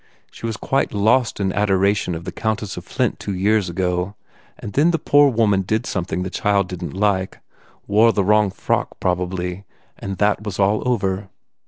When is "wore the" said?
7.85-8.23